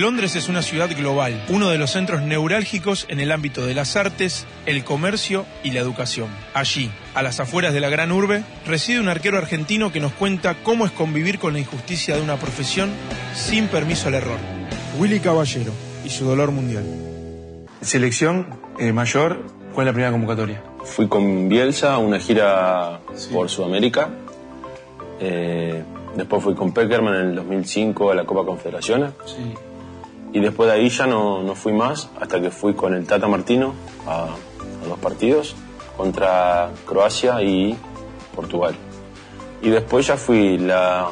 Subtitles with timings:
[0.00, 3.96] Londres es una ciudad global, uno de los centros neurálgicos en el ámbito de las
[3.96, 6.28] artes, el comercio y la educación.
[6.54, 10.56] Allí, a las afueras de la gran urbe, reside un arquero argentino que nos cuenta
[10.62, 12.90] cómo es convivir con la injusticia de una profesión
[13.34, 14.38] sin permiso al error.
[14.98, 15.72] Willy Caballero
[16.04, 16.84] y su dolor mundial.
[17.80, 20.62] Selección eh, mayor, ¿cuál es la primera convocatoria?
[20.84, 23.00] Fui con Bielsa a una gira
[23.32, 24.10] por Sudamérica.
[25.20, 25.82] Eh,
[26.16, 29.12] después fui con Peckerman en el 2005 a la Copa Confederaciones.
[29.24, 29.54] Sí.
[30.36, 33.26] Y después de ahí ya no, no fui más hasta que fui con el Tata
[33.26, 33.72] Martino
[34.06, 35.56] a, a dos partidos
[35.96, 37.74] contra Croacia y
[38.34, 38.74] Portugal.
[39.62, 41.08] Y después ya fui la,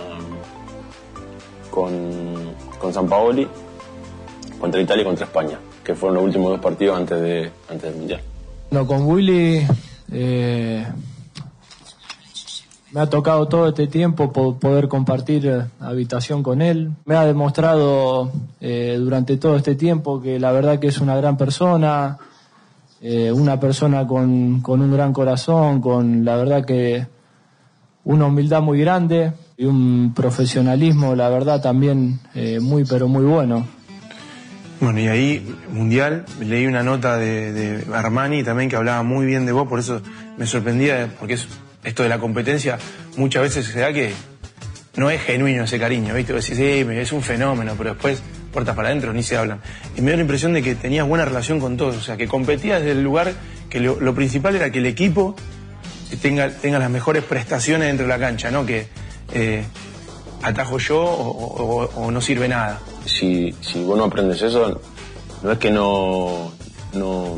[1.71, 3.49] con, con San Paoli
[4.61, 7.95] contra Italia y contra España, que fueron los últimos dos partidos antes, de, antes del
[7.95, 8.21] Mundial.
[8.73, 9.67] No, con Willy
[10.13, 10.87] eh,
[12.95, 16.93] me ha tocado todo este tiempo po- poder compartir eh, habitación con él.
[17.07, 21.37] Me ha demostrado eh, durante todo este tiempo que la verdad que es una gran
[21.37, 22.19] persona,
[23.01, 27.05] eh, una persona con, con un gran corazón, con la verdad que
[28.05, 32.21] una humildad muy grande y un profesionalismo, la verdad también
[32.61, 33.67] muy pero muy bueno.
[34.81, 39.47] Bueno, y ahí, Mundial, leí una nota de, de Armani también que hablaba muy bien
[39.47, 40.01] de vos, por eso
[40.37, 41.49] me sorprendía, porque es,
[41.85, 42.79] esto de la competencia
[43.17, 44.13] muchas veces se da que
[44.97, 46.33] no es genuino ese cariño, ¿viste?
[46.33, 49.61] Vos decís, sí, es un fenómeno, pero después, puertas para adentro, ni se hablan.
[49.97, 52.29] Y me dio la impresión de que tenías buena relación con todos, o sea, que
[52.29, 53.33] competías desde el lugar
[53.69, 55.35] que lo, principal era que el equipo
[56.23, 58.65] tenga, tenga las mejores prestaciones dentro de la cancha, ¿no?
[58.65, 58.87] Que
[59.33, 59.65] eh,
[60.43, 62.79] atajo yo o- o- o no sirve nada.
[63.05, 64.81] si, si vos no aprendes eso,
[65.43, 66.53] no es que no,
[66.93, 67.37] no,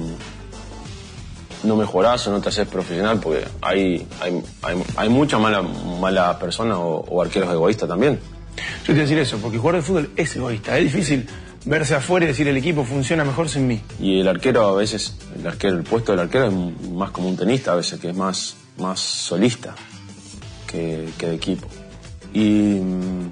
[1.66, 5.64] no mejorás o no te haces profesional, porque hay, hay, hay, hay muchas malas
[6.00, 8.18] mala personas o, o arqueros egoístas también.
[8.56, 10.78] Yo te voy a decir eso, porque jugar al fútbol es egoísta.
[10.78, 11.28] Es difícil
[11.66, 13.80] verse afuera y decir el equipo funciona mejor sin mí.
[14.00, 17.36] Y el arquero a veces, el arquero, el puesto del arquero es más como un
[17.36, 19.74] tenista a veces, que es más, más solista
[20.66, 21.66] que, que de equipo.
[22.32, 23.30] Y mm,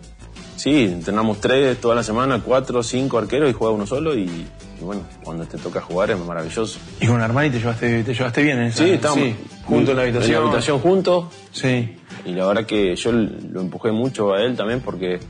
[0.56, 4.46] sí, entrenamos tres toda la semana, cuatro, cinco arqueros y juega uno solo y,
[4.80, 6.78] y bueno, cuando te toca jugar es maravilloso.
[7.00, 9.28] Y con Armani te llevaste, te llevaste bien en esa Sí, estábamos
[9.64, 10.30] juntos en la habitación.
[10.36, 11.24] En la habitación juntos.
[11.52, 11.96] Sí.
[12.24, 15.20] Y la verdad que yo lo empujé mucho a él también porque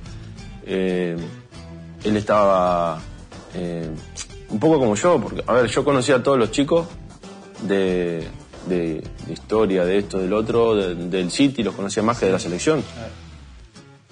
[0.67, 1.17] eh,
[2.05, 3.01] él estaba
[3.55, 3.89] eh,
[4.49, 5.21] un poco como yo.
[5.21, 6.87] Porque, a ver, yo conocía a todos los chicos
[7.63, 8.27] de,
[8.69, 12.33] de- de historia, de esto, del otro, de- del City, los conocía más que de
[12.33, 12.83] la selección.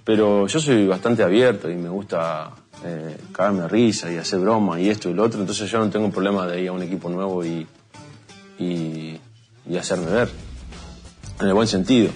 [0.04, 2.50] Pero yo soy bastante abierto y me gusta
[2.84, 5.40] eh, cagarme risa y hacer broma y esto y lo otro.
[5.40, 7.66] Entonces yo no tengo problema de ir a un equipo nuevo y,
[8.58, 9.18] y,
[9.68, 10.28] y hacerme ver.
[11.40, 12.10] En el buen sentido.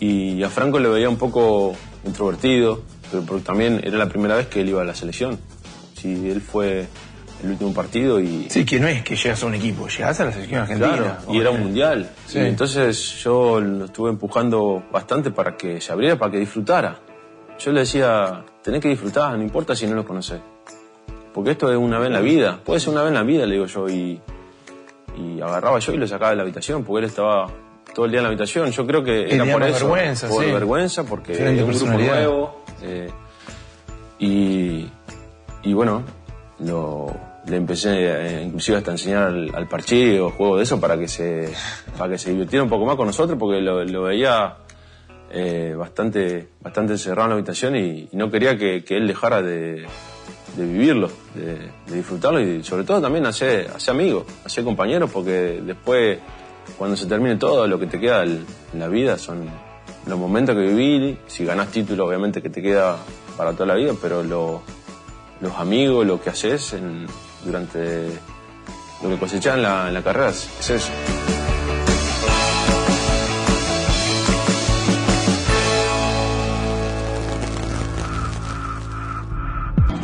[0.00, 4.48] Y a Franco le veía un poco introvertido, pero porque también era la primera vez
[4.48, 5.38] que él iba a la selección.
[5.96, 6.88] Sí, él fue
[7.44, 8.48] el último partido y...
[8.50, 10.96] Sí, que no es que llegas a un equipo, llegas a la selección argentina.
[10.96, 12.10] Claro, y era un mundial.
[12.26, 12.38] Sí.
[12.38, 16.98] Entonces yo lo estuve empujando bastante para que se abriera, para que disfrutara.
[17.58, 20.40] Yo le decía, tenés que disfrutar, no importa si no lo conoces.
[21.32, 23.46] Porque esto es una vez en la vida, puede ser una vez en la vida,
[23.46, 23.88] le digo yo.
[23.88, 24.20] Y,
[25.16, 27.46] y agarraba yo y lo sacaba de la habitación, porque él estaba
[27.94, 28.70] todo el día en la habitación.
[28.70, 29.86] Yo creo que era por eso.
[29.86, 30.50] vergüenza, por sí.
[30.50, 32.64] vergüenza, porque es un grupo nuevo.
[32.82, 33.10] eh,
[34.18, 34.88] y,
[35.62, 36.02] y bueno,
[36.60, 37.14] lo,
[37.46, 41.08] le empecé eh, inclusive hasta enseñar al, al parche o juego de eso para que
[41.08, 41.52] se
[41.98, 44.54] para que se divirtiera un poco más con nosotros porque lo, lo veía
[45.32, 49.86] eh, bastante bastante encerrado en la habitación y, no quería que, él dejara de,
[50.56, 56.18] vivirlo, de, disfrutarlo y sobre todo también hacer, hacer amigos, hacer compañeros porque después
[56.76, 58.44] cuando se termine todo lo que te queda en
[58.74, 59.48] la vida son
[60.06, 62.98] los momentos que viví, si ganás título obviamente que te queda
[63.36, 64.62] para toda la vida, pero lo-
[65.40, 66.76] los amigos, lo que haces
[67.44, 68.06] durante
[69.02, 70.92] lo que cosechás en la, en la carrera es eso.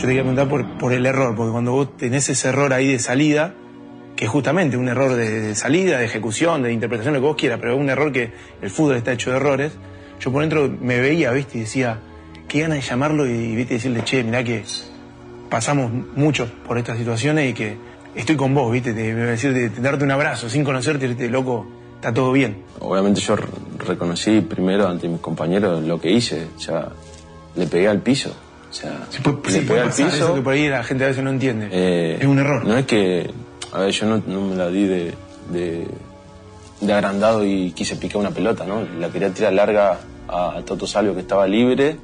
[0.08, 2.98] Te quería preguntar por, por el error, porque cuando vos tenés ese error ahí de
[2.98, 3.54] salida,
[4.16, 7.36] que es justamente un error de, de salida, de ejecución, de interpretación, lo que vos
[7.36, 9.72] quieras, pero es un error que el fútbol está hecho de errores,
[10.20, 12.00] yo por dentro me veía, viste, y decía,
[12.48, 14.64] qué ganas de llamarlo y, viste, decirle, che, mirá que
[15.48, 17.76] pasamos muchos por estas situaciones y que
[18.14, 22.32] estoy con vos, viste, de darte un abrazo sin conocerte y decirte, loco, está todo
[22.32, 22.64] bien.
[22.80, 23.46] Obviamente yo re-
[23.86, 26.88] reconocí primero ante mis compañeros lo que hice, ya
[27.54, 28.36] le pegué al piso.
[28.70, 30.06] O sea, Sí, puede, sí, al piso.
[30.08, 31.68] eso que por ahí la gente a veces no entiende.
[31.72, 32.64] Eh, es un error.
[32.64, 33.30] No es que,
[33.72, 35.14] a ver, yo no, no me la di de,
[35.50, 35.86] de,
[36.80, 38.82] de agrandado y quise picar una pelota, ¿no?
[38.98, 39.98] La quería tirar larga
[40.28, 41.96] a, a Toto Salvio que estaba libre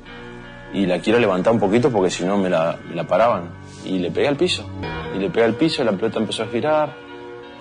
[0.73, 3.51] y la quiero levantar un poquito porque si no me la, me la paraban.
[3.85, 4.67] y le pegué al piso.
[5.15, 6.95] Y le pegué al piso, la pelota empezó a girar,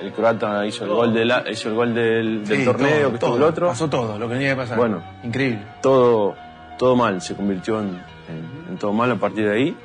[0.01, 3.11] el croata hizo el gol, de la- hizo el gol del, del Sí, torneo, todo,
[3.11, 3.35] que todo.
[3.38, 3.67] el otro.
[3.67, 4.77] Pasó todo, lo que tenía que pasar.
[4.77, 5.03] Bueno.
[5.23, 5.59] Increíble.
[5.81, 6.35] Todo,
[6.79, 9.78] todo mal, se convirtió en, en- en todo mal a partir de ahí.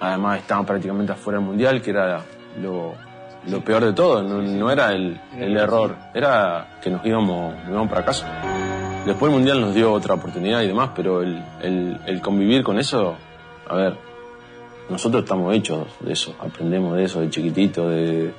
[0.00, 2.20] Además estaban prácticamente afuera del mundial, que era
[2.60, 2.94] lo,
[3.48, 4.22] lo peor de todo.
[4.22, 8.26] No, no era el, el error, era que nos íbamos, nos íbamos para casa.
[9.04, 12.78] Después el mundial nos dio otra oportunidad y demás, pero el, el- el convivir con
[12.78, 13.16] eso,
[13.68, 13.96] a ver,
[14.88, 18.32] nosotros estamos hechos de eso, aprendemos de eso de chiquitito, de,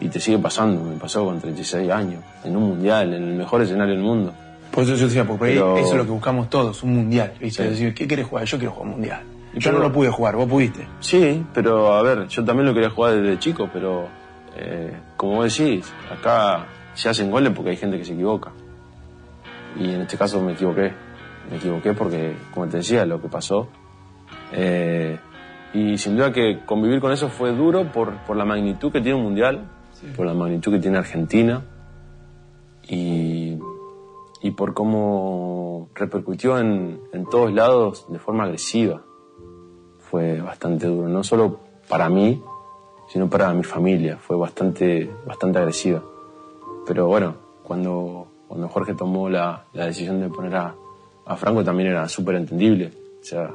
[0.00, 0.82] y te sigue pasando.
[0.84, 4.32] Me pasó con 36 años, en un mundial, en el mejor escenario del mundo.
[4.72, 7.34] Por eso yo decía, porque ahí Pero- eso es lo que buscamos todos, un mundial.
[7.40, 7.62] ¿viste?
[7.64, 7.68] Sí.
[7.70, 8.44] Decir, ¿qué querés jugar?
[8.46, 9.22] Yo quiero jugar un mundial.
[9.54, 10.86] Y Yo no lo pude jugar, vos pudiste.
[11.00, 14.08] Sí, pero a ver, yo también lo quería jugar desde chico, pero
[14.56, 18.50] eh, como vos decís, acá se hacen goles porque hay gente que se equivoca.
[19.78, 20.92] Y en este caso me equivoqué.
[21.50, 23.68] Me equivoqué porque, como te decía, lo que pasó.
[24.52, 25.18] eh,
[25.74, 29.16] y sin duda que convivir con eso fue duro por, por la magnitud que tiene
[29.16, 29.64] un mundial,
[30.16, 31.62] por la magnitud que tiene Argentina
[32.88, 33.56] y,
[34.42, 39.02] y por cómo repercutió en, en todos lados de forma agresiva
[39.98, 42.42] fue bastante duro, no solo para mí,
[43.08, 46.02] sino para mi familia, fue bastante, bastante agresiva.
[46.86, 50.74] Pero bueno, cuando, cuando Jorge tomó la, la decisión de poner a,
[51.24, 52.92] a Franco también era súper entendible.
[53.20, 53.54] O sea,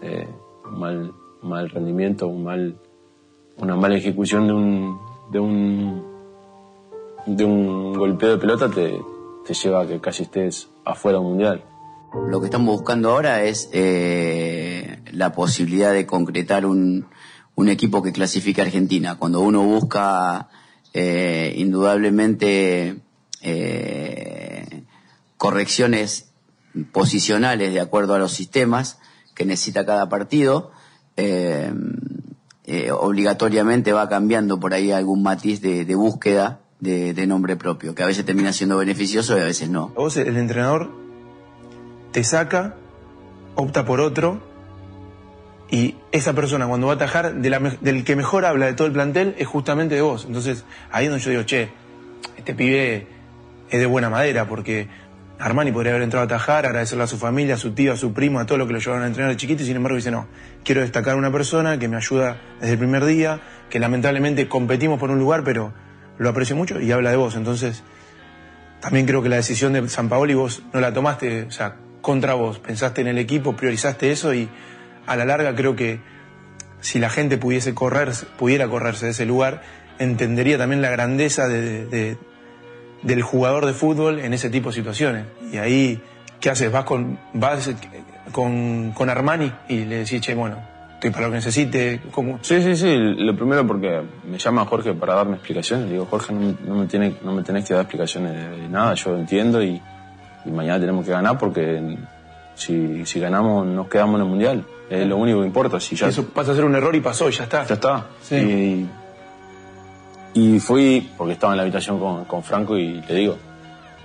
[0.00, 0.26] eh,
[0.70, 1.12] mal,
[1.42, 2.76] mal rendimiento, un mal,
[3.58, 4.98] una mala ejecución de un,
[5.30, 6.02] de un,
[7.26, 8.98] de un golpeo de pelota te,
[9.48, 11.64] te lleva a que casi estés afuera mundial.
[12.28, 17.06] Lo que estamos buscando ahora es eh, la posibilidad de concretar un,
[17.54, 19.16] un equipo que clasifique a Argentina.
[19.18, 20.50] Cuando uno busca
[20.92, 23.00] eh, indudablemente
[23.40, 24.84] eh,
[25.38, 26.30] correcciones
[26.92, 28.98] posicionales de acuerdo a los sistemas
[29.34, 30.72] que necesita cada partido,
[33.00, 38.06] obligatoriamente va cambiando por ahí algún matiz de búsqueda de, de nombre propio, que a
[38.06, 39.88] veces termina siendo beneficioso y a veces no.
[39.88, 40.90] Vos el entrenador
[42.12, 42.76] te saca,
[43.54, 44.40] opta por otro,
[45.70, 49.34] y esa persona cuando va a atajar, del que mejor habla de todo el plantel
[49.38, 50.24] es justamente de vos.
[50.26, 51.68] Entonces ahí es donde yo digo, che,
[52.36, 53.06] este pibe
[53.68, 54.88] es de buena madera, porque
[55.38, 58.14] Armani podría haber entrado a atajar, agradecerle a su familia, a su tío, a su
[58.14, 60.10] primo, a todo lo que lo llevaron a entrenar de chiquito, y sin embargo dice,
[60.10, 60.26] no,
[60.64, 64.98] quiero destacar a una persona que me ayuda desde el primer día, que lamentablemente competimos
[64.98, 65.74] por un lugar, pero
[66.18, 67.34] lo aprecio mucho y habla de vos.
[67.36, 67.82] Entonces,
[68.80, 72.34] también creo que la decisión de San Paoli vos no la tomaste, o sea, contra
[72.34, 72.58] vos.
[72.58, 74.48] Pensaste en el equipo, priorizaste eso y
[75.06, 76.00] a la larga creo que
[76.80, 79.62] si la gente pudiese correr, pudiera correrse de ese lugar,
[79.98, 82.18] entendería también la grandeza de- de-
[83.02, 85.24] del jugador de fútbol en ese tipo de situaciones.
[85.52, 86.00] Y ahí,
[86.40, 86.70] ¿qué haces?
[86.70, 87.68] Vas con, vas
[88.32, 90.58] con, con Armani y le decís, che, bueno,
[90.98, 92.00] estoy para lo que necesite.
[92.10, 92.38] ¿cómo?
[92.42, 92.94] Sí, sí, sí.
[92.96, 95.86] Lo primero porque me llama Jorge para darme explicaciones.
[95.86, 98.68] Le digo, Jorge, no me, no me tiene, no me tenés que dar explicaciones de,
[98.68, 98.94] nada.
[98.94, 99.80] Yo entiendo y,
[100.44, 101.96] y mañana tenemos que ganar porque
[102.54, 104.64] si, si ganamos nos quedamos en el Mundial.
[104.90, 105.78] Es lo único que importa.
[105.80, 107.64] Si ya, Eso pasa a ser un error y pasó, y ya está.
[107.66, 108.06] ya está.
[108.22, 108.88] Sí.
[110.34, 113.36] Y, y fui, porque estaba en la habitación con, con Franco y le digo,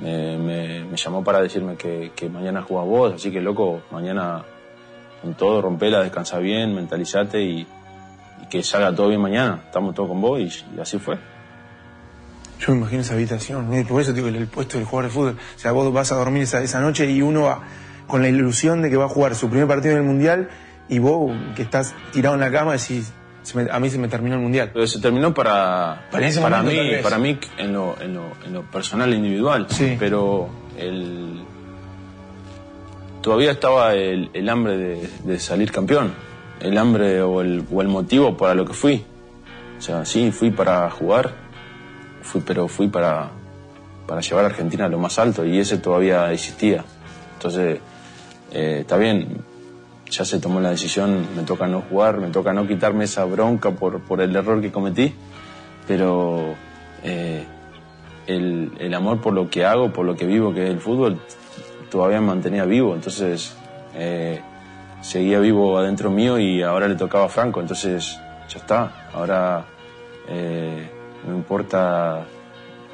[0.02, 4.44] me, me- me llamó para decirme que, que mañana jugás vos, así que loco, mañana
[5.24, 9.62] con todo, rompela, descansa bien, mentalizate y, y que salga todo bien mañana.
[9.66, 10.44] Estamos todos con vos y,
[10.78, 11.18] y así fue.
[12.60, 13.86] Yo me imagino esa habitación, ¿eh?
[13.88, 15.38] por eso digo el, el puesto del jugador de fútbol.
[15.56, 17.64] O sea, vos vas a dormir esa, esa noche y uno va
[18.08, 20.50] con la ilusión de que va a jugar su primer partido en el Mundial
[20.88, 23.12] y vos que estás tirado en la cama decís,
[23.42, 24.72] "Se me- a mí se me terminó el Mundial.
[24.74, 26.30] Pero se terminó para, Para
[26.62, 29.68] momento, mí, para mí en lo, en lo, en lo personal e individual.
[29.70, 29.96] Sí.
[30.00, 31.44] Pero el,
[33.24, 36.14] todavía estaba el, hambre de, salir campeón.
[36.60, 39.04] El hambre o el, motivo para lo que fui.
[39.80, 41.34] O sea, sí, fui para jugar,
[42.22, 43.32] fui, pero fui para,
[44.06, 46.84] para llevar a Argentina a lo más alto y ese todavía existía.
[47.36, 47.80] Entonces,
[48.52, 49.38] eh, está bien,
[50.10, 53.72] ya se tomó la decisión, me toca no jugar, me toca no quitarme esa bronca
[53.72, 55.14] por, por el error que cometí,
[55.88, 56.56] pero
[57.04, 57.44] eh,
[58.28, 61.20] el amor por lo que hago, por lo que vivo, que es el fútbol,
[61.94, 63.56] todavía me mantenía vivo, entonces
[63.94, 64.42] eh,
[65.00, 68.20] seguía vivo adentro mío y ahora le tocaba a Franco, entonces
[68.50, 69.64] ya está, ahora
[70.28, 70.90] eh,
[71.28, 72.26] no importa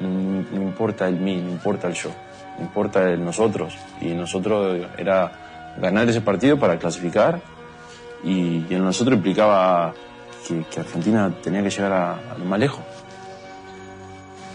[0.00, 2.10] no, importa el mí, no importa el yo,
[2.58, 3.74] no importa el nosotros.
[4.02, 5.32] Y nosotros era
[5.80, 7.40] ganar ese partido para clasificar
[8.22, 9.94] y, el nosotros implicaba
[10.46, 12.80] que, Argentina tenía que llegar a, lo más lejos.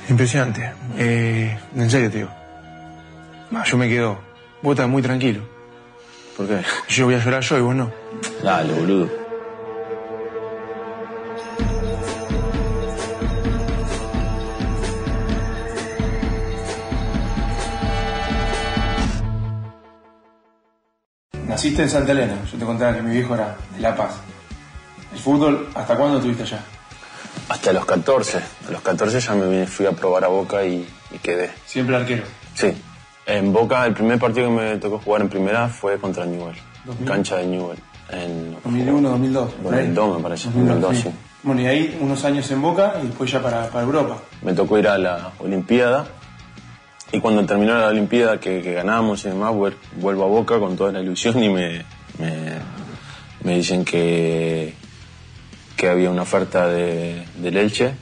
[0.08, 0.72] Impresionante.
[1.00, 2.30] Eh, en serio digo.
[3.56, 4.35] Va, yo me quedo.
[4.66, 5.44] Vos estás muy tranquilo.
[6.36, 6.64] ¿Por qué?
[6.90, 7.92] Yo voy a llorar yo y vos no.
[8.44, 9.08] Dale, boludo.
[21.48, 22.44] Naciste en Santa Elena.
[22.52, 24.16] Yo te contaba que mi viejo era de La Paz.
[25.14, 26.62] ¿El fútbol hasta cuándo tuviste allá?
[27.50, 28.40] Hasta los 14.
[28.68, 30.88] A los 14 ya me fui a probar a Boca y
[31.22, 31.52] quedé.
[31.68, 32.24] ¿Siempre arquero?
[32.56, 32.76] Sí.
[33.28, 36.56] En Boca, el primer partido que me tocó jugar en primera fue contra Newell.
[36.86, 37.08] 2000.
[37.08, 37.80] Cancha de Newell.
[38.12, 39.52] En 2001, 2002.
[39.64, 39.80] por ahí.
[39.88, 40.50] 2002 me parece.
[40.52, 41.10] 2002, sí.
[41.44, 44.18] Bueno, y ahí unos años en Boca y después ya para, para Europa.
[44.44, 46.06] Me tocó ir a la Olimpiada.
[47.12, 50.76] Y cuando terminó la Olimpiada, que, que ganamos y demás, vuel- vuelvo a Boca con
[50.76, 51.84] toda la ilusión y me,
[52.20, 52.54] me,
[53.44, 54.74] me dicen que,
[55.78, 57.94] que había una oferta de, del Elche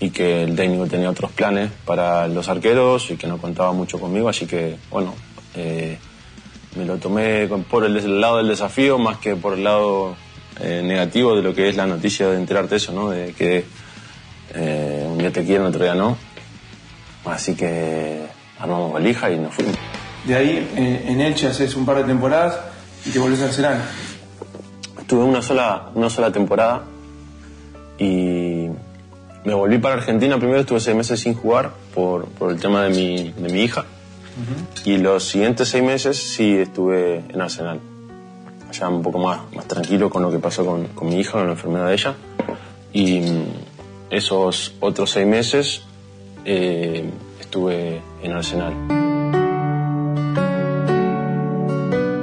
[0.00, 3.98] y que el técnico tenía otros planes para los arqueros y que no contaba mucho
[3.98, 5.14] conmigo, así que, bueno,
[5.54, 5.98] eh,
[6.76, 10.16] me lo tomé por el, lado del desafío más que por el lado
[10.60, 13.10] eh, negativo de lo que es la noticia de enterarte eso, ¿no?
[13.10, 13.64] De que
[14.54, 16.16] eh, un día te quieren, otro día no.
[17.24, 18.22] Así que
[18.58, 19.76] armamos valija y nos fuimos.
[20.26, 22.58] De ahí eh, en Elche haces un par de temporadas
[23.04, 23.82] y te volvés a Arsenal.
[25.06, 26.84] Tuve una sola, una sola temporada
[27.98, 28.68] y
[29.44, 30.36] me volví para Argentina.
[30.38, 33.84] Primero estuve seis meses sin jugar por, por el tema de mi, de mi hija.
[34.84, 37.80] Y los siguientes seis meses sí estuve en Arsenal.
[38.72, 41.46] Ya un poco más, más tranquilo con lo que pasó con, con mi hija, con
[41.46, 42.14] la enfermedad de ella.
[42.92, 43.44] Y mm,
[44.10, 45.82] esos otros seis meses
[46.44, 47.08] eh,
[47.40, 48.74] estuve en Arsenal.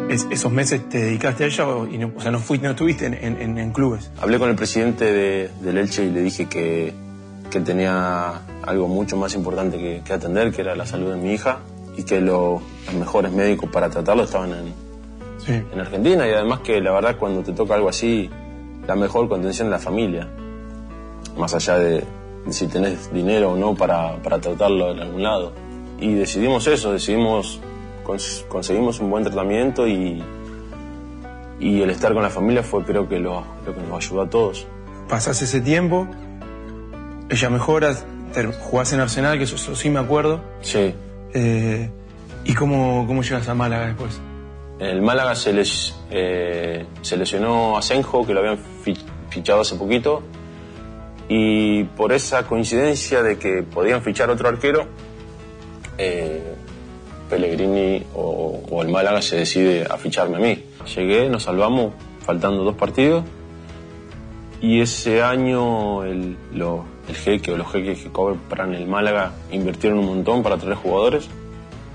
[0.10, 2.72] Es- esos meses te dedicaste a ella o, y no, o sea, no, fuiste, no
[2.72, 4.12] estuviste en- en clubes.
[4.20, 6.94] Hablé con el presidente de, del Elche y le dije que,
[7.52, 11.34] que tenía algo mucho más importante que, que atender, que era la salud de mi
[11.34, 11.60] hija,
[11.98, 14.74] y que lo- los mejores médicos para tratarlo estaban en,
[15.46, 15.52] Sí.
[15.74, 18.30] en Argentina, y además que la verdad cuando te toca algo así,
[18.88, 20.28] la mejor contención es la familia,
[21.38, 22.04] más allá de,
[22.46, 25.52] de si tenés dinero o no para, para tratarlo en algún lado.
[26.00, 27.60] Y decidimos eso, decidimos,
[28.06, 30.24] cons- conseguimos un buen tratamiento y,
[31.60, 34.30] y el estar con la familia fue creo que lo, lo que nos ayudó a
[34.30, 34.68] todos.
[35.10, 36.08] Pasás ese tiempo,
[37.32, 37.96] ella mejora,
[38.62, 40.42] jugás en Arsenal, que eso, eso sí me acuerdo.
[40.62, 40.94] Sí,
[41.34, 41.90] Eh,
[42.44, 44.20] ¿Y cómo, cómo llegas a Málaga después?
[44.80, 48.98] el Málaga se, les, eh, se lesionó a Senjo, que lo habían fi-
[49.30, 50.24] fichado hace poquito,
[51.30, 54.88] y por esa coincidencia de que podían fichar otro arquero,
[56.00, 56.56] eh,
[57.30, 60.64] Pellegrini o, o el Málaga se decide a ficharme a mí.
[60.96, 61.94] Llegué, nos salvamos
[62.26, 63.24] faltando dos partidos
[64.62, 70.00] y ese año el, lo- el jeque o los jeques que cobran el Málaga invirtieron
[70.00, 71.30] un montón para traer jugadores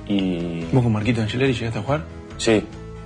[0.08, 2.04] y ¿Vos con Marquito Angeleri llegaste a jugar?
[2.36, 2.64] Sí, sí,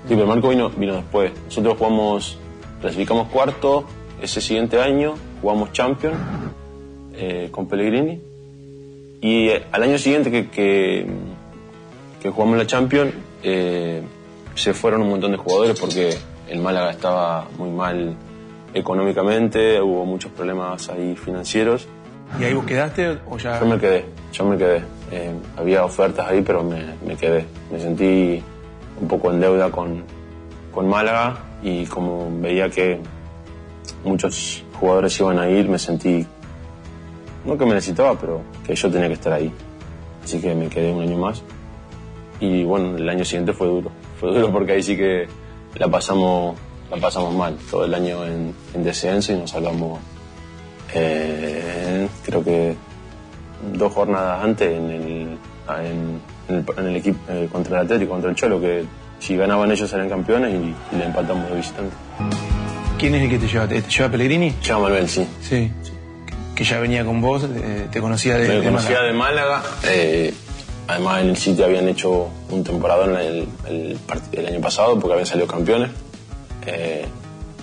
[0.08, 1.32] pero Marco vino, vino después.
[1.46, 2.38] Nosotros jugamos,
[2.80, 3.84] clasificamos cuarto
[4.20, 6.18] ese siguiente año, jugamos Champions
[7.14, 8.20] eh, con Pellegrini.
[9.22, 11.06] Y eh, al año siguiente que, que,
[12.22, 14.02] que jugamos la Champions, eh,
[14.54, 16.16] se fueron un montón de jugadores porque
[16.48, 18.14] el Málaga estaba muy mal
[18.74, 21.88] económicamente, hubo muchos problemas ahí financieros.
[22.38, 23.58] ¿Y ahí vos quedaste o ya...?
[23.60, 24.84] Yo me quedé, yo me quedé.
[25.10, 27.44] Eh, había ofertas ahí, pero me, me quedé.
[27.70, 28.42] Me sentí
[29.00, 30.04] un poco en deuda con,
[30.72, 33.00] con Málaga y como veía que
[34.04, 36.26] muchos jugadores iban a ir, me sentí,
[37.44, 39.52] no que me necesitaba, pero que yo tenía que estar ahí.
[40.22, 41.42] Así que me quedé un año más.
[42.38, 43.90] Y bueno, el año siguiente fue duro.
[44.18, 45.26] Fue duro porque ahí sí que
[45.74, 46.56] la pasamos,
[46.90, 47.56] la pasamos mal.
[47.70, 49.98] Todo el año en, en descenso y nos salvamos
[50.94, 51.79] eh,
[52.30, 52.74] creo que
[53.74, 58.12] dos jornadas antes en el, en, en el, en el equipo eh, contra el Atlético,
[58.12, 58.84] contra el Cholo, que
[59.18, 61.92] si ganaban ellos eran campeones y, y le empatamos de visitante.
[62.98, 63.66] ¿Quién es el que te lleva?
[63.68, 64.54] ¿Te, te lleva Pellegrini?
[64.62, 65.26] Llama Manuel, sí.
[65.42, 65.70] Sí.
[66.54, 69.06] Que ya venía con vos, eh, te conocía de, Me de conocía Málaga.
[69.06, 69.62] de Málaga.
[69.88, 70.34] eh,
[70.88, 73.98] además, en el City habían hecho un temporadón el, el,
[74.32, 75.90] el año pasado porque habían salido campeones.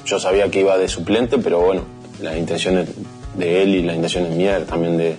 [0.05, 1.81] Yo sabía que iba de suplente, pero bueno,
[2.21, 2.87] las intenciones
[3.37, 5.17] de él y las intenciones mías también de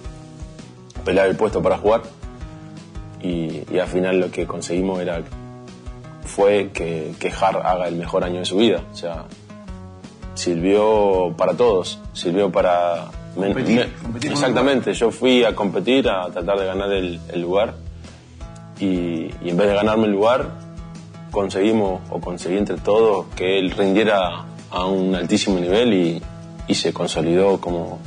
[1.04, 2.02] pelear el puesto para jugar.
[3.22, 5.22] Y, y al final lo que conseguimos era
[6.24, 8.82] fue que, que Hart haga el mejor año de su vida.
[8.92, 9.24] O sea,
[10.34, 13.06] sirvió para todos, sirvió para...
[13.34, 17.40] Competir, me- competir con exactamente, yo fui a competir, a tratar de ganar el, el
[17.40, 17.74] lugar
[18.80, 20.50] y, y en vez de ganarme el lugar,
[21.30, 26.22] conseguimos o conseguí entre todos que él rindiera a un altísimo nivel y,
[26.68, 27.98] y se consolidó como,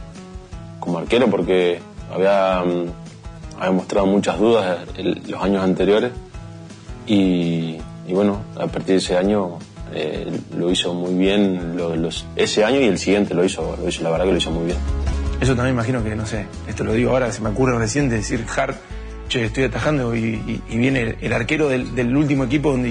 [0.80, 1.80] como arquero porque
[2.14, 4.80] había, mm, había mostrado muchas dudas
[5.28, 6.12] los años anteriores
[7.08, 7.78] y,
[8.08, 9.58] bueno, a partir de ese año
[9.94, 11.78] eh, lo hizo muy bien,
[12.36, 14.66] ese año y el siguiente lo hizo, lo hizo, la verdad que lo hizo muy
[14.66, 14.78] bien.
[15.42, 18.18] Eso también imagino que, no sé, esto lo digo ahora, se me ocurre recién de
[18.18, 18.78] decir Hart,
[19.32, 22.90] che, estoy atajando y, y- y viene el, el arquero del, del último equipo donde,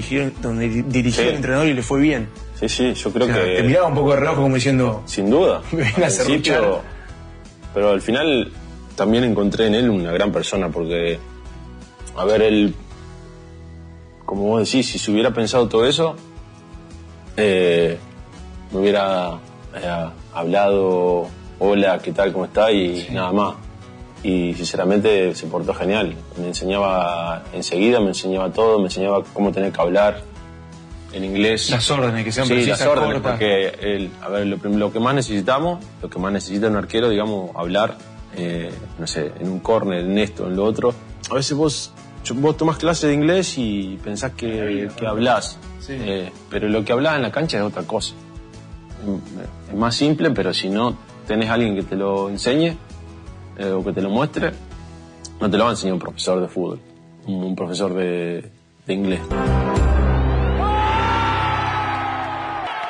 [0.87, 1.29] dirigió Sí.
[1.29, 2.27] el entrenador y le fue bien.
[2.59, 3.55] Sí, sí, yo creo O sea, que...
[3.57, 5.61] Te miraba un poco de reojo como diciendo, Sin duda.
[5.71, 6.81] Me Al a principio,
[7.73, 8.51] pero al final
[8.95, 11.19] también encontré en él una gran persona porque,
[12.17, 12.73] a ver, él,
[14.25, 16.15] como vos decís, si se hubiera pensado todo eso,
[17.37, 17.97] eh,
[18.71, 19.33] me hubiera
[19.75, 21.27] eh, hablado,
[21.59, 22.71] hola, ¿qué tal, cómo está?
[22.71, 23.53] Y nada más.
[24.23, 26.15] Y sinceramente se portó genial.
[26.39, 30.21] Me enseñaba enseguida, me enseñaba todo, me enseñaba cómo tener que hablar
[31.13, 31.69] en inglés.
[31.71, 33.31] las órdenes, que sean Sí, precisas, las órdenes, cortas.
[33.31, 37.09] porque el, a ver, lo, lo que más necesitamos, lo que más necesita un arquero,
[37.09, 37.97] digamos, hablar,
[38.35, 40.93] eh, no sé, en un córner, en esto, en lo otro.
[41.31, 41.91] A veces vos,
[42.35, 45.93] vos tomás clases de inglés y pensás que, que hablás, Sí.
[45.99, 48.13] eh, pero lo que hablás en la cancha es otra cosa.
[49.05, 52.77] Mm, Es más simple, pero si no tenés a alguien que te lo enseñe
[53.61, 54.51] eh, o que te lo muestre,
[55.39, 56.79] no te lo va a enseñar un profesor de fútbol,
[57.27, 58.49] un, profesor de,
[58.87, 59.21] de inglés.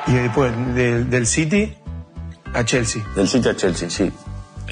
[0.07, 1.73] Y después del, del City
[2.53, 3.03] a Chelsea.
[3.15, 4.11] Del City a Chelsea, sí.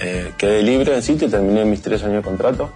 [0.02, 2.70] Eh, quedé libre en City, terminé mis tres años de contrato.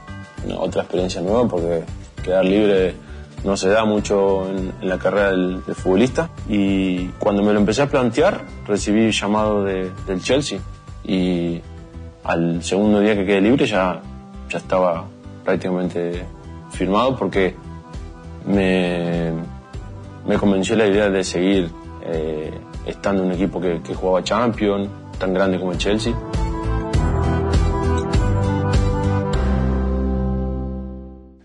[0.45, 1.83] Una- otra experiencia nueva porque
[2.23, 2.95] quedar libre
[3.43, 6.29] no se da mucho en, en la carrera del, del futbolista.
[6.47, 10.59] Y cuando me lo empecé a plantear, recibí llamado de- del Chelsea.
[11.03, 11.61] Y
[12.23, 14.01] al segundo día que quedé libre ya,
[14.49, 15.05] ya estaba
[15.43, 16.25] prácticamente
[16.71, 17.55] firmado porque
[18.47, 19.31] me,
[20.25, 21.69] me convenció la idea de seguir
[22.05, 22.51] eh,
[22.85, 26.13] estando en un equipo que, jugaba Champions, tan grande como el Chelsea.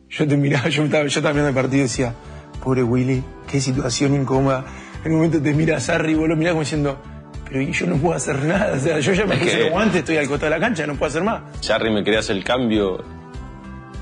[0.08, 2.12] Yo te miraba, yo, estaba, yo también el partido decía,
[2.64, 4.64] pobre Willy, qué situación incómoda.
[5.04, 6.98] En un momento te mira Sarri y vos lo mirás como diciendo,
[7.48, 8.74] pero yo no puedo hacer nada.
[8.76, 10.86] O sea, yo ya me Es puse los guantes, estoy al costado de la cancha,
[10.86, 11.42] no puedo hacer más.
[11.60, 13.02] Charry me quería hacer el cambio.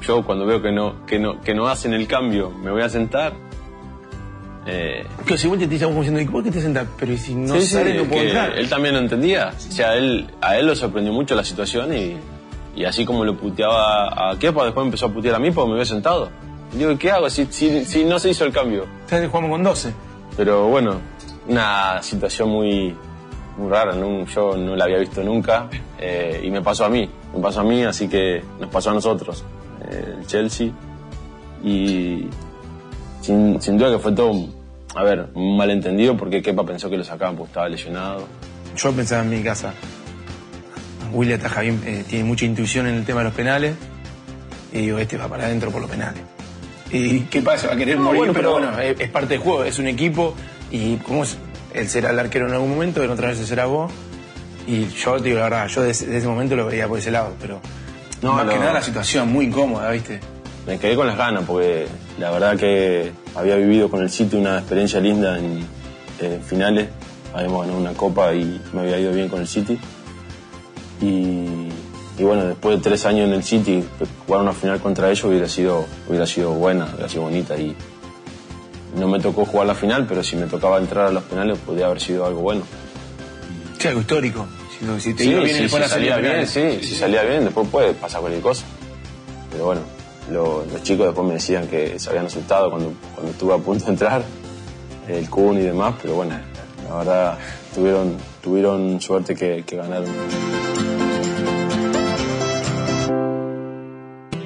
[0.02, 2.88] Yo cuando veo que no, que no, que no hacen el cambio, me voy a
[2.88, 3.32] sentar.
[4.66, 6.86] Eh, Pero si vos te estás como diciendo, ¿y por qué te sentás?
[6.98, 8.58] Pero ¿y si no sí, sí, sale, no puedo entrar.
[8.58, 9.52] él también lo entendía.
[9.56, 12.16] O sea, él, a él lo sorprendió mucho la situación y,
[12.74, 15.74] y así como lo puteaba a Kepa, después empezó a putear a mí porque me
[15.74, 16.30] había sentado.
[16.74, 18.86] Y digo, ¿qué hago si, si, si no se hizo el cambio?
[19.04, 19.94] Ustedes jugamos con 12.
[20.36, 21.00] Pero bueno,
[21.46, 22.94] una situación muy,
[23.56, 24.24] muy rara, ¿no?
[24.26, 27.64] yo no la había visto nunca eh, y me pasó a mí, me pasó a
[27.64, 29.44] mí, así que nos pasó a nosotros,
[29.90, 30.70] eh, el Chelsea.
[31.64, 32.26] Y
[33.20, 34.54] sin, sin duda que fue todo, un-
[34.94, 38.26] a ver, un malentendido porque Kepa pensó que lo sacaban porque estaba lesionado.
[38.76, 39.72] Yo pensaba en mi casa,
[41.12, 43.74] Willy ataja bien, eh, tiene mucha intuición en el tema de los penales.
[44.72, 46.20] Y digo, este va para adentro por los penales.
[46.90, 47.68] ¿Y qué pasa?
[47.68, 49.78] Va a querer No, morir, bueno, pero, pero- bueno, es, es parte del juego, es
[49.78, 50.34] un equipo.
[50.70, 51.36] Y como es,
[51.76, 53.92] él será el arquero en algún momento, en otra vez será vos.
[54.66, 57.10] Y yo te digo la verdad, yo desde, desde ese momento lo veía por ese
[57.10, 57.60] lado, pero
[58.22, 60.18] No, más que nada la situación muy incómoda, ¿viste?
[60.66, 61.86] Me quedé con las ganas porque
[62.18, 65.64] la verdad que había vivido con el City una experiencia linda en,
[66.20, 66.88] en finales.
[67.32, 69.78] Habíamos ganado una copa y me había ido bien con el City.
[71.00, 71.68] Y,
[72.18, 73.84] y bueno, después de tres años en el City,
[74.26, 77.56] jugar una final contra ellos hubiera sido, hubiera sido buena, hubiera sido bonita.
[77.56, 77.76] Y
[78.96, 81.86] no me tocó jugar la final, pero si me tocaba entrar a los penales podría
[81.86, 82.62] haber sido algo bueno.
[83.78, 84.46] Sí, algo histórico.
[84.78, 87.44] Si, si te Sí, iba bien sí, después si salía bien, sí, si salía bien,
[87.44, 88.64] después puede pasar cualquier cosa.
[89.50, 89.80] Pero bueno,
[90.30, 93.84] lo- los chicos después me decían que se habían asustado cuando, cuando estuve a punto
[93.84, 94.22] de entrar,
[95.08, 96.34] el Kun y demás, pero bueno,
[96.88, 97.38] la verdad
[97.74, 100.08] tuvieron, tuvieron suerte que, que ganaron.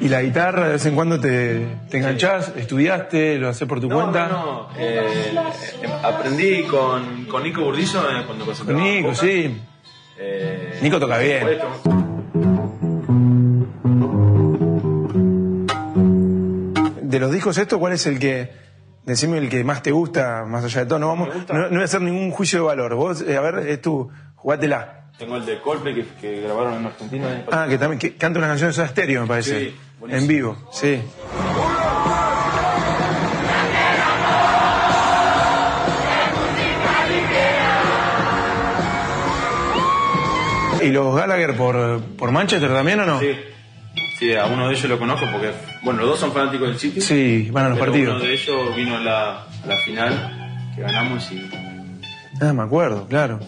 [0.00, 3.88] Y la guitarra, de vez en cuando te, te enganchás, estudiaste, lo haces por tu
[3.90, 4.68] cuenta.
[4.78, 5.34] Eh,
[6.02, 9.60] aprendí con, con Nico Burdizo cuando Con Nico, sí.
[10.80, 11.46] Nico toca bien.
[17.02, 18.50] De los discos estos, ¿cuál es el que,
[19.04, 20.98] decime el que más te gusta, más allá de todo?
[20.98, 22.94] No, vamos, no, no voy a hacer ningún juicio de valor.
[22.94, 25.10] Vos, eh, a ver, es tu, jugátela.
[25.18, 27.44] Tengo el de Coldplay que, que grabaron en Argentina.
[27.52, 29.60] Ah, que también que canta una canción de estéreo, me parece.
[29.60, 30.22] Sí, buenísimo.
[30.22, 31.00] en vivo, sí.
[40.82, 43.20] ¿Y los Gallagher por, por Manchester también o no?
[43.20, 43.32] Sí.
[44.18, 45.50] Sí, a uno de ellos lo conozco porque,
[45.82, 47.00] bueno, los dos son fanáticos del City.
[47.00, 48.16] Sí, van a los pero partidos.
[48.16, 51.50] Uno de ellos vino a la, a la final que ganamos y.
[52.40, 53.40] Ah, me acuerdo, claro.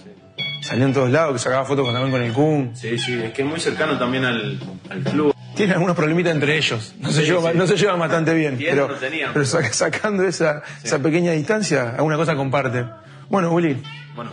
[0.62, 2.70] Salió en todos lados, que sacaba fotos también con el Kun.
[2.74, 4.58] Sí, sí, es que es muy cercano también al,
[4.90, 5.31] al club.
[5.54, 6.94] Tienen algunos problemitas entre ellos.
[6.98, 7.58] No, se, Sí, llevan, sí.
[7.58, 8.56] no se llevan bastante bien.
[8.58, 8.88] Pero,
[9.34, 12.90] no sacando esa, esa pequeña distancia, alguna cosa comparten.
[13.28, 13.82] Bueno, Willy,
[14.14, 14.30] Bueno,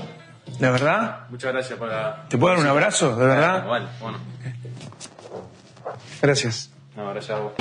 [0.60, 2.28] la verdad, muchas gracias para.
[2.30, 3.16] ¿te puedo dar un abrazo?
[3.16, 3.66] ¿De verdad?
[3.66, 4.18] Vale, bueno.
[6.22, 6.72] Gracias.
[6.96, 7.54] No, gracias a vos.